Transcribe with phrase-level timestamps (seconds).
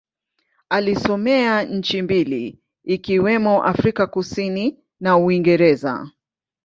[0.69, 6.11] Alisomea nchi mbili ikiwemo Afrika Kusini na Uingereza.